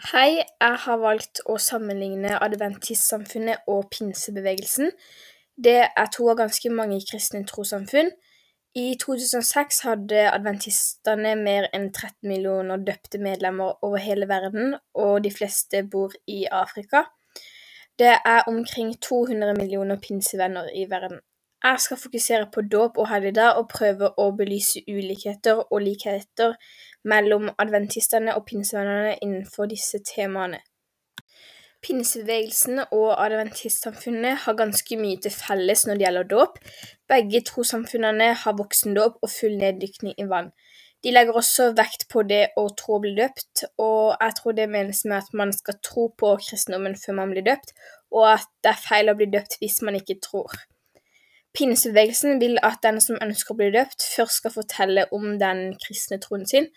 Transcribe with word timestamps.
Hei, 0.00 0.38
jeg 0.40 0.76
har 0.80 0.96
valgt 0.96 1.42
å 1.44 1.58
sammenligne 1.60 2.38
adventistsamfunnet 2.40 3.66
og 3.68 3.90
pinsebevegelsen. 3.92 4.94
Det 5.60 5.74
er 5.84 6.08
to 6.14 6.30
av 6.32 6.38
ganske 6.38 6.70
mange 6.72 7.02
kristne 7.04 7.42
trossamfunn. 7.44 8.08
I 8.80 8.94
2006 9.02 9.82
hadde 9.84 10.22
adventistene 10.30 11.34
mer 11.36 11.68
enn 11.76 11.90
13 11.90 12.30
millioner 12.32 12.80
døpte 12.80 13.20
medlemmer 13.20 13.76
over 13.84 14.00
hele 14.00 14.24
verden, 14.30 14.78
og 14.96 15.20
de 15.26 15.34
fleste 15.36 15.84
bor 15.84 16.16
i 16.24 16.46
Afrika. 16.48 17.04
Det 18.00 18.14
er 18.24 18.48
omkring 18.48 18.94
200 19.04 19.52
millioner 19.60 20.00
pinsevenner 20.00 20.72
i 20.72 20.88
verden. 20.88 21.20
Jeg 21.60 21.80
skal 21.84 22.00
fokusere 22.00 22.46
på 22.54 22.62
dåp 22.72 22.96
og 22.96 23.10
helligdag 23.10 23.58
og 23.60 23.68
prøve 23.68 24.08
å 24.16 24.30
belyse 24.32 24.80
ulikheter 24.88 25.60
og 25.60 25.82
likheter 25.84 26.54
mellom 27.04 27.50
adventistene 27.58 28.34
og 28.36 28.46
pinsevennene 28.48 29.16
innenfor 29.22 29.70
disse 29.70 30.02
temaene. 30.04 30.60
Pinsebevegelsen 31.80 32.82
og 32.92 33.14
adventistsamfunnet 33.24 34.42
har 34.44 34.56
ganske 34.58 34.98
mye 35.00 35.20
til 35.24 35.32
felles 35.32 35.86
når 35.86 35.96
det 35.96 36.04
gjelder 36.04 36.26
dåp. 36.32 36.58
Begge 37.08 37.40
trossamfunnene 37.48 38.34
har 38.42 38.58
voksendåp 38.58 39.16
og 39.22 39.32
full 39.32 39.56
neddykning 39.62 40.18
i 40.20 40.28
vann. 40.28 40.52
De 41.00 41.12
legger 41.14 41.38
også 41.40 41.70
vekt 41.78 42.04
på 42.12 42.26
det 42.28 42.42
å 42.60 42.66
tro 42.76 42.98
og 42.98 43.06
bli 43.06 43.14
døpt, 43.16 43.64
og 43.80 44.18
jeg 44.20 44.36
tror 44.36 44.56
det 44.58 44.66
menes 44.68 45.00
med 45.06 45.16
at 45.22 45.30
man 45.40 45.54
skal 45.56 45.78
tro 45.80 46.10
på 46.20 46.34
kristendommen 46.42 46.98
før 47.00 47.16
man 47.22 47.32
blir 47.32 47.46
døpt, 47.46 47.72
og 48.12 48.26
at 48.34 48.50
det 48.60 48.74
er 48.74 48.82
feil 48.84 49.08
å 49.08 49.16
bli 49.16 49.30
døpt 49.32 49.56
hvis 49.62 49.80
man 49.86 49.96
ikke 49.96 50.18
tror. 50.20 50.52
Pinsebevegelsen 51.60 52.38
vil 52.40 52.56
at 52.64 52.78
den 52.80 53.02
som 53.04 53.18
ønsker 53.20 53.52
å 53.52 53.58
bli 53.58 53.66
døpt, 53.74 54.06
først 54.16 54.40
skal 54.40 54.54
fortelle 54.54 55.04
om 55.12 55.34
den 55.40 55.74
kristne 55.82 56.16
troen 56.22 56.46
sin, 56.48 56.70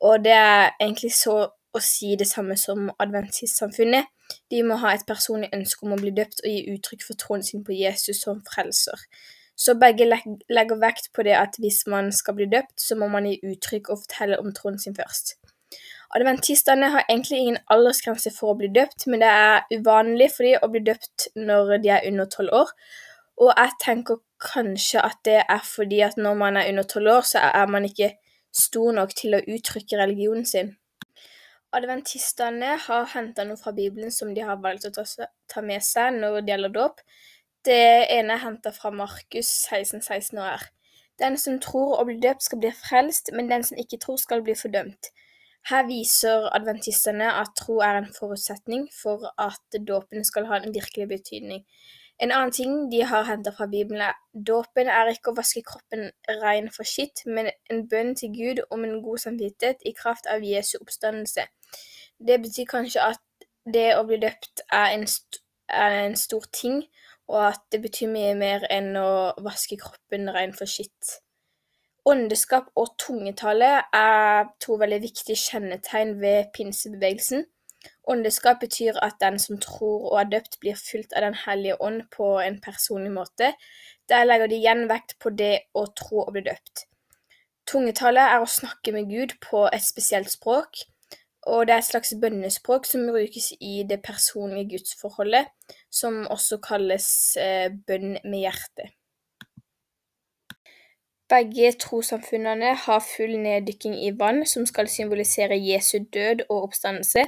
og 0.00 0.24
det 0.24 0.32
er 0.32 0.70
egentlig 0.80 1.12
så 1.12 1.34
å 1.52 1.82
si 1.84 2.14
det 2.16 2.28
samme 2.30 2.56
som 2.56 2.88
adventistsamfunnet. 3.00 4.08
De 4.48 4.62
må 4.64 4.78
ha 4.80 4.94
et 4.96 5.04
personlig 5.08 5.50
ønske 5.52 5.84
om 5.84 5.92
å 5.92 6.00
bli 6.00 6.14
døpt 6.16 6.40
og 6.44 6.48
gi 6.48 6.64
uttrykk 6.72 7.04
for 7.04 7.20
troen 7.20 7.44
sin 7.44 7.60
på 7.66 7.76
Jesus 7.76 8.22
som 8.24 8.40
frelser. 8.48 9.04
Så 9.52 9.76
begge 9.76 10.08
legger 10.08 10.80
vekt 10.80 11.12
på 11.12 11.24
det 11.28 11.36
at 11.36 11.60
hvis 11.60 11.82
man 11.92 12.08
skal 12.16 12.38
bli 12.40 12.48
døpt, 12.48 12.78
så 12.80 12.96
må 12.96 13.12
man 13.12 13.28
gi 13.28 13.36
uttrykk 13.52 13.92
og 13.92 14.00
fortelle 14.06 14.40
om 14.40 14.52
troen 14.56 14.80
sin 14.80 14.96
først. 14.96 15.36
Adventistene 16.16 16.88
har 16.92 17.04
egentlig 17.04 17.38
ingen 17.40 17.62
aldersgrense 17.72 18.32
for 18.32 18.52
å 18.52 18.58
bli 18.58 18.72
døpt, 18.72 19.06
men 19.12 19.20
det 19.20 19.28
er 19.28 19.64
uvanlig 19.76 20.32
for 20.32 20.48
dem 20.48 20.64
å 20.64 20.72
bli 20.72 20.82
døpt 20.88 21.30
når 21.36 21.78
de 21.84 21.92
er 21.92 22.08
under 22.08 22.28
tolv 22.32 22.52
år, 22.64 22.72
og 23.40 23.52
jeg 23.56 23.78
tenker 23.80 24.20
kanskje 24.42 25.02
at 25.04 25.18
det 25.24 25.40
er 25.40 25.64
fordi 25.64 26.02
at 26.06 26.18
når 26.18 26.34
man 26.34 26.56
er 26.56 26.68
under 26.68 26.86
tolv 26.88 27.16
år, 27.16 27.26
så 27.32 27.38
er 27.38 27.66
man 27.66 27.86
ikke 27.88 28.12
stor 28.52 28.92
nok 28.92 29.14
til 29.16 29.36
å 29.36 29.42
uttrykke 29.54 29.98
religionen 30.00 30.46
sin. 30.48 30.74
Adventistene 31.72 32.74
har 32.86 33.06
henta 33.14 33.46
noe 33.48 33.56
fra 33.56 33.72
Bibelen 33.72 34.12
som 34.12 34.34
de 34.36 34.44
har 34.44 34.60
valgt 34.60 34.90
å 34.90 35.04
ta 35.48 35.62
med 35.64 35.80
seg 35.84 36.18
når 36.18 36.42
det 36.42 36.52
gjelder 36.52 36.74
dåp. 36.74 37.00
Det 37.64 38.10
ene 38.12 38.36
er 38.36 38.42
henta 38.42 38.74
fra 38.76 38.90
Markus 38.92 39.48
16, 39.70 40.02
16 40.02 40.38
og 40.38 40.46
er 40.50 40.68
Den 41.20 41.36
som 41.38 41.58
tror 41.60 42.00
og 42.00 42.06
blir 42.08 42.20
døpt, 42.20 42.42
skal 42.42 42.58
bli 42.58 42.70
frelst, 42.74 43.30
men 43.32 43.48
den 43.48 43.62
som 43.62 43.78
ikke 43.78 43.98
tror, 44.02 44.16
skal 44.18 44.42
bli 44.42 44.56
fordømt. 44.58 45.12
Her 45.70 45.84
viser 45.86 46.48
adventistene 46.56 47.28
at 47.38 47.52
tro 47.54 47.78
er 47.84 48.00
en 48.00 48.08
forutsetning 48.16 48.88
for 48.96 49.28
at 49.38 49.78
dåpen 49.86 50.24
skal 50.26 50.48
ha 50.50 50.58
en 50.58 50.74
virkelig 50.74 51.06
betydning. 51.12 51.62
En 52.22 52.30
annen 52.30 52.52
ting 52.54 52.74
de 52.90 53.00
har 53.02 53.24
henta 53.26 53.50
fra 53.50 53.66
Bibelen, 53.66 54.00
er 54.00 54.14
dåpen 54.50 54.86
er 54.86 55.08
ikke 55.10 55.32
å 55.32 55.38
vaske 55.40 55.64
kroppen 55.66 56.04
rein 56.42 56.68
for 56.70 56.86
skitt, 56.86 57.24
men 57.26 57.48
en 57.72 57.80
bønn 57.90 58.12
til 58.14 58.30
Gud 58.36 58.60
om 58.70 58.84
en 58.86 59.00
god 59.02 59.24
samvittighet 59.24 59.82
i 59.90 59.94
kraft 59.98 60.28
av 60.30 60.44
Jesu 60.46 60.76
oppstandelse. 60.78 61.48
Det 62.22 62.36
betyr 62.44 62.68
kanskje 62.70 63.08
at 63.08 63.48
det 63.74 63.88
å 63.96 64.04
bli 64.06 64.20
døpt 64.22 64.62
er 64.70 64.94
en, 64.94 65.08
st 65.10 65.42
er 65.66 65.98
en 66.04 66.14
stor 66.20 66.46
ting, 66.54 66.84
og 67.26 67.40
at 67.48 67.66
det 67.74 67.82
betyr 67.88 68.14
mye 68.14 68.36
mer 68.38 68.68
enn 68.70 68.94
å 69.00 69.34
vaske 69.42 69.80
kroppen 69.82 70.30
rein 70.30 70.54
for 70.54 70.70
skitt. 70.70 71.16
Åndeskap 72.06 72.70
og 72.78 72.94
tungetale 73.02 73.72
er 73.98 74.46
to 74.62 74.78
veldig 74.78 75.02
viktige 75.08 75.38
kjennetegn 75.38 76.20
ved 76.22 76.54
pinsebevegelsen. 76.54 77.48
Åndeskap 78.12 78.60
betyr 78.60 78.98
at 79.02 79.18
den 79.22 79.38
som 79.42 79.58
tror 79.62 80.08
og 80.12 80.20
er 80.20 80.30
døpt, 80.36 80.58
blir 80.62 80.78
fulgt 80.78 81.14
av 81.16 81.26
Den 81.26 81.38
hellige 81.44 81.78
ånd 81.82 82.06
på 82.14 82.36
en 82.42 82.60
personlig 82.60 83.12
måte. 83.14 83.52
Der 84.08 84.24
legger 84.26 84.50
de 84.50 84.58
igjen 84.58 84.88
vekt 84.90 85.18
på 85.22 85.30
det 85.30 85.68
å 85.74 85.86
tro 85.98 86.24
og 86.24 86.32
bli 86.34 86.44
døpt. 86.48 86.86
Tungetale 87.66 88.24
er 88.34 88.42
å 88.42 88.50
snakke 88.50 88.92
med 88.94 89.10
Gud 89.10 89.36
på 89.44 89.68
et 89.70 89.84
spesielt 89.86 90.30
språk, 90.32 90.82
og 91.46 91.66
det 91.66 91.74
er 91.74 91.82
et 91.82 91.90
slags 91.90 92.12
bønnespråk 92.22 92.86
som 92.86 93.06
brukes 93.10 93.52
i 93.60 93.82
det 93.88 94.02
personlige 94.02 94.76
gudsforholdet, 94.76 95.50
som 95.90 96.22
også 96.30 96.58
kalles 96.62 97.06
eh, 97.38 97.70
bønn 97.70 98.18
med 98.22 98.44
hjertet. 98.44 98.94
Begge 101.32 101.72
trossamfunnene 101.80 102.74
har 102.84 103.04
full 103.06 103.38
neddykking 103.40 103.94
i 104.04 104.10
vann, 104.18 104.42
som 104.46 104.66
skal 104.68 104.90
symbolisere 104.92 105.56
Jesu 105.56 106.02
død 106.12 106.44
og 106.48 106.66
oppstandelse, 106.68 107.24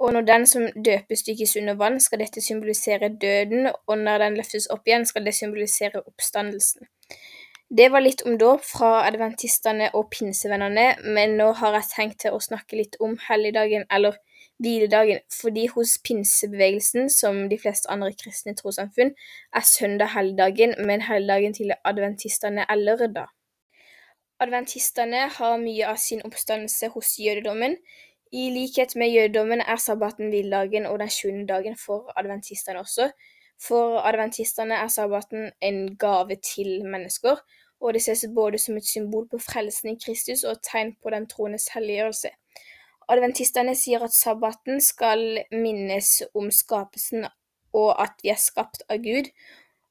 og 0.00 0.12
når 0.14 0.26
den 0.28 0.46
som 0.46 0.66
døpes, 0.86 1.22
dykkes 1.26 1.56
under 1.56 1.74
vann, 1.78 2.00
skal 2.00 2.20
dette 2.22 2.42
symbolisere 2.42 3.08
døden, 3.22 3.70
og 3.86 3.98
når 3.98 4.18
den 4.24 4.38
løftes 4.38 4.66
opp 4.70 4.86
igjen, 4.86 5.06
skal 5.06 5.26
det 5.26 5.34
symbolisere 5.34 6.02
oppstandelsen. 6.02 6.86
Det 7.78 7.88
var 7.90 8.04
litt 8.04 8.22
om 8.26 8.36
dåp 8.38 8.62
fra 8.66 8.90
adventistene 9.08 9.88
og 9.98 10.10
pinsevennene, 10.14 10.86
men 11.16 11.38
nå 11.40 11.50
har 11.58 11.78
jeg 11.78 11.90
tenkt 11.90 12.20
til 12.22 12.36
å 12.36 12.42
snakke 12.42 12.78
litt 12.78 12.98
om 13.02 13.16
helligdagen, 13.28 13.86
eller 13.90 14.18
hviledagen, 14.62 15.20
fordi 15.40 15.66
hos 15.66 15.98
pinsebevegelsen, 16.04 17.10
som 17.10 17.48
de 17.50 17.58
fleste 17.58 17.90
andre 17.90 18.12
kristne 18.12 18.54
trossamfunn, 18.54 19.14
er 19.54 19.64
søndag 19.66 20.12
helligdagen, 20.14 20.74
men 20.86 21.02
helligdagen 21.02 21.54
til 21.54 21.74
adventistene 21.84 22.66
er 22.68 22.74
lørdag. 22.74 23.26
Adventistene 24.40 25.28
har 25.36 25.60
mye 25.62 25.86
av 25.86 25.96
sin 26.02 26.22
oppstandelse 26.26 26.90
hos 26.94 27.14
jødedommen. 27.18 27.76
I 28.32 28.48
likhet 28.50 28.96
med 28.98 29.12
jødedommen 29.14 29.60
er 29.60 29.76
sabbaten 29.78 30.28
hviledagen 30.32 30.86
og 30.86 30.98
den 30.98 31.10
sjuende 31.10 31.46
dagen 31.46 31.76
for 31.78 32.12
adventistene 32.18 32.82
også. 32.82 33.10
For 33.62 34.00
adventistene 34.02 34.74
er 34.74 34.88
sabbaten 34.88 35.52
en 35.62 35.96
gave 35.98 36.36
til 36.36 36.84
mennesker, 36.84 37.38
og 37.80 37.94
det 37.94 38.02
ses 38.02 38.24
både 38.34 38.58
som 38.58 38.76
et 38.76 38.86
symbol 38.86 39.28
på 39.30 39.38
frelsen 39.38 39.94
i 39.94 39.98
Kristus 40.04 40.42
og 40.44 40.52
et 40.52 40.66
tegn 40.72 40.96
på 41.02 41.10
den 41.14 41.28
troendes 41.30 41.68
helliggjørelse. 41.74 42.34
Adventistene 43.08 43.74
sier 43.76 44.04
at 44.04 44.14
sabbaten 44.16 44.80
skal 44.80 45.44
minnes 45.52 46.22
om 46.34 46.50
skapelsen 46.54 47.26
og 47.74 47.90
at 48.02 48.16
vi 48.22 48.30
er 48.32 48.40
skapt 48.40 48.84
av 48.88 49.02
Gud, 49.04 49.30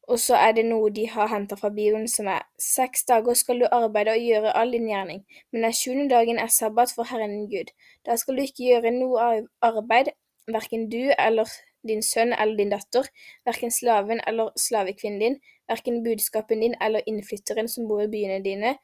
og 0.08 0.20
så 0.20 0.36
er 0.36 0.52
det 0.58 0.66
noe 0.68 0.90
de 0.92 1.06
har 1.08 1.30
henta 1.32 1.56
fra 1.60 1.70
Bibelen 1.72 2.10
som 2.12 2.28
er 2.32 2.44
seks 2.60 3.06
dager 3.08 3.38
skal 3.40 3.62
du 3.64 3.68
arbeide 3.72 4.16
og 4.16 4.24
gjøre 4.24 4.56
all 4.60 4.74
din 4.76 4.90
gjerning, 4.90 5.22
men 5.52 5.68
den 5.68 5.76
sjuende 5.78 6.10
dagen 6.12 6.40
er 6.44 6.52
sabbat 6.52 6.92
for 6.96 7.08
Herren 7.08 7.46
Gud. 7.52 7.72
Da 8.06 8.18
skal 8.20 8.36
du 8.36 8.44
ikke 8.44 8.68
gjøre 8.68 8.92
noe 8.96 9.30
arbeid, 9.64 10.12
verken 10.52 10.90
du 10.92 11.14
eller 11.18 11.48
din 11.88 12.04
sønn 12.04 12.34
eller 12.34 12.58
din 12.60 12.72
datter, 12.72 13.08
verken 13.48 13.72
slaven 13.72 14.20
eller 14.28 14.52
slavekvinnen 14.60 15.24
din, 15.24 15.40
verken 15.72 16.04
budskapen 16.04 16.64
din 16.64 16.76
eller 16.82 17.04
innflytteren 17.08 17.72
som 17.72 17.88
bor 17.88 18.04
i 18.04 18.12
byene 18.12 18.42
dine, 18.44 18.76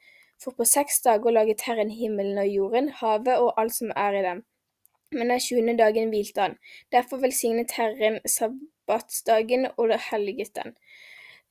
for 0.42 0.56
på 0.56 0.64
seks 0.64 1.02
dager 1.04 1.30
laget 1.30 1.66
Herren 1.66 1.90
himmelen 1.90 2.38
og 2.38 2.48
jorden, 2.48 2.88
havet 2.88 3.36
og 3.36 3.60
alt 3.60 3.74
som 3.74 3.92
er 3.96 4.18
i 4.20 4.24
dem. 4.24 4.44
Men 5.12 5.30
den 5.30 5.40
sjuende 5.40 5.76
dagen 5.78 6.08
hvilte 6.08 6.40
han. 6.40 6.56
Derfor 6.92 7.16
velsignet 7.16 7.72
Herren 7.76 8.20
sabbatsdagen 8.26 9.66
og 9.76 9.94
helliget 10.10 10.54
den. 10.56 10.76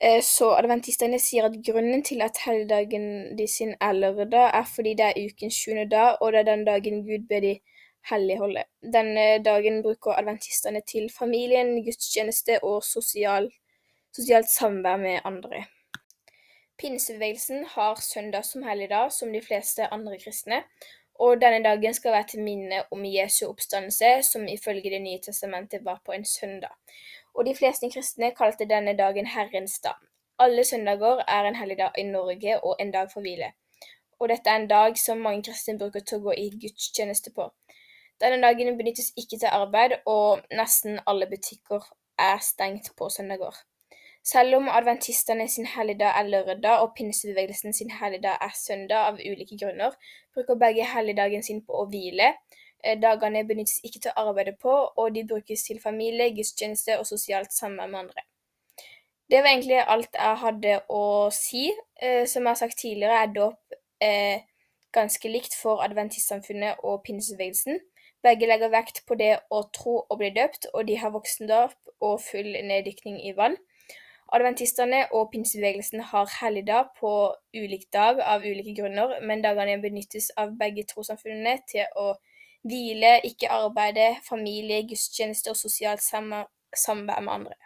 Eh, 0.02 0.22
så 0.24 0.54
adventistene 0.56 1.20
sier 1.20 1.50
at 1.50 1.58
grunnen 1.66 2.04
til 2.08 2.22
at 2.24 2.40
helligdagen 2.46 3.36
de 3.38 3.48
sin 3.48 3.74
er 3.82 3.98
lørdag, 3.98 4.52
er 4.62 4.68
fordi 4.76 4.94
det 4.96 5.10
er 5.10 5.26
ukens 5.26 5.58
sjuende 5.60 5.90
dag, 5.92 6.22
og 6.22 6.32
det 6.32 6.40
er 6.40 6.48
den 6.48 6.66
dagen 6.66 7.04
Gud 7.08 7.28
ber 7.28 7.44
de 7.44 7.58
helligholde. 8.10 8.64
Denne 8.94 9.44
dagen 9.44 9.82
bruker 9.84 10.16
adventistene 10.16 10.82
til 10.88 11.10
familien, 11.18 11.76
gudstjeneste 11.84 12.64
og 12.64 12.84
sosial, 12.84 13.52
sosialt 14.16 14.48
samvær 14.50 14.96
med 15.04 15.20
andre. 15.26 15.66
Pinsebevegelsen 16.80 17.66
har 17.76 18.02
søndag 18.02 18.46
som 18.46 18.64
helligdag, 18.64 19.12
som 19.12 19.34
de 19.34 19.42
fleste 19.42 19.88
andre 19.94 20.18
kristne, 20.20 20.64
og 21.20 21.42
denne 21.42 21.64
dagen 21.64 21.94
skal 21.94 22.16
være 22.16 22.28
til 22.32 22.44
minne 22.44 22.84
om 22.92 23.04
Jesu 23.06 23.46
oppstandelse, 23.50 24.24
som 24.32 24.48
ifølge 24.48 24.90
Det 24.90 25.02
nye 25.02 25.20
testamentet 25.20 25.86
var 25.86 26.02
på 26.06 26.12
en 26.12 26.26
søndag 26.26 26.72
og 27.40 27.46
de 27.46 27.56
fleste 27.56 27.90
kristne 27.94 28.32
kalte 28.36 28.66
denne 28.68 28.98
dagen 28.98 29.28
Herrens 29.28 29.80
dag. 29.80 29.96
Alle 30.40 30.64
søndager 30.64 31.24
er 31.28 31.48
en 31.48 31.56
helligdag 31.56 31.92
i 31.98 32.04
Norge 32.04 32.60
og 32.64 32.76
en 32.80 32.92
dag 32.92 33.12
for 33.14 33.22
hvile, 33.22 33.52
og 34.20 34.30
dette 34.30 34.50
er 34.50 34.56
en 34.56 34.68
dag 34.68 34.98
som 34.98 35.24
mange 35.24 35.44
kristne 35.48 35.78
bruker 35.80 36.04
til 36.04 36.20
å 36.20 36.26
gå 36.28 36.36
i 36.38 36.50
gudstjeneste 36.62 37.32
på. 37.36 37.48
Denne 38.20 38.42
dagen 38.44 38.78
benyttes 38.78 39.14
ikke 39.16 39.40
til 39.40 39.52
arbeid, 39.52 39.96
og 40.06 40.44
nesten 40.52 41.00
alle 41.08 41.28
butikker 41.32 41.86
er 42.20 42.40
stengt 42.44 42.92
på 43.00 43.10
søndager. 43.10 43.56
Selv 44.30 44.56
om 44.56 44.68
adventistene 44.70 45.48
sin 45.50 45.66
helligdag 45.66 46.18
er 46.20 46.28
lørdag 46.28 46.82
og 46.84 46.94
pinsebevegelsen 46.98 47.74
sin 47.74 47.92
helligdag 47.92 48.38
er 48.46 48.56
søndag 48.56 49.08
av 49.10 49.22
ulike 49.26 49.58
grunner, 49.62 49.96
bruker 50.34 50.60
begge 50.64 50.86
helligdagen 50.86 51.44
sin 51.44 51.62
på 51.66 51.78
å 51.82 51.86
hvile. 51.90 52.34
Eh, 52.84 52.98
dagene 53.00 53.46
benyttes 53.48 53.80
ikke 53.84 54.04
til 54.04 54.12
å 54.14 54.28
arbeide 54.30 54.54
på, 54.62 54.74
og 55.02 55.16
de 55.16 55.24
brukes 55.32 55.64
til 55.66 55.80
familie, 55.82 56.30
gudstjeneste 56.36 57.00
og 57.00 57.08
sosialt 57.10 57.56
samvær 57.56 57.90
med 57.90 58.00
andre. 58.04 58.26
Det 59.30 59.42
var 59.42 59.52
egentlig 59.54 59.82
alt 59.96 60.16
jeg 60.16 60.38
hadde 60.44 60.76
å 60.90 61.04
si. 61.34 61.66
Eh, 62.02 62.26
som 62.26 62.44
jeg 62.44 62.52
har 62.52 62.62
sagt 62.62 62.80
tidligere, 62.80 63.24
er 63.24 63.34
dåp 63.34 63.80
eh, 64.04 64.46
ganske 64.96 65.30
likt 65.30 65.58
for 65.58 65.84
adventistsamfunnet 65.86 66.84
og 66.84 67.02
pinsebevegelsen. 67.08 67.82
Begge 68.24 68.48
legger 68.52 68.72
vekt 68.74 69.04
på 69.08 69.16
det 69.16 69.36
å 69.50 69.64
tro 69.74 70.00
og 70.02 70.22
bli 70.22 70.30
døpt, 70.36 70.70
og 70.74 70.86
de 70.88 70.98
har 71.02 71.14
voksendåp 71.16 71.76
og 72.00 72.16
full 72.22 72.54
neddykning 72.68 73.22
i 73.26 73.36
vann. 73.38 73.58
Adventistene 74.30 75.06
og 75.18 75.32
pinsebevegelsen 75.32 76.04
har 76.12 76.30
helligdag 76.40 76.92
på 77.00 77.12
ulik 77.58 77.88
dag 77.94 78.20
av 78.22 78.44
ulike 78.46 78.76
grunner, 78.78 79.16
men 79.26 79.42
dagene 79.42 79.80
benyttes 79.82 80.30
av 80.38 80.54
begge 80.60 80.86
trossamfunnene 80.92 81.56
til 81.72 81.88
å 81.98 82.12
hvile, 82.70 83.16
ikke 83.26 83.50
arbeide, 83.50 84.12
familie, 84.28 84.84
gudstjeneste 84.92 85.50
og 85.54 85.58
sosialt 85.58 86.06
samvær 86.06 87.26
med 87.26 87.34
andre. 87.34 87.58